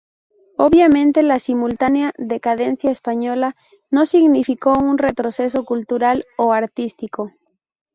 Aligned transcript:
Obviamente, 0.57 1.21
la 1.21 1.37
simultánea 1.37 2.11
decadencia 2.17 2.89
española 2.89 3.55
no 3.91 4.07
significó 4.07 4.79
un 4.79 4.97
retroceso 4.97 5.63
cultural 5.63 6.25
o 6.37 6.53
artístico. 6.53 7.29